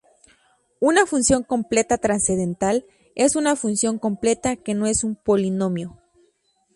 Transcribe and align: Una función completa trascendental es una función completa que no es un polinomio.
Una 0.79 1.05
función 1.05 1.43
completa 1.43 1.99
trascendental 1.99 2.87
es 3.13 3.35
una 3.35 3.55
función 3.55 3.99
completa 3.99 4.55
que 4.55 4.73
no 4.73 4.87
es 4.87 5.03
un 5.03 5.15
polinomio. 5.15 5.99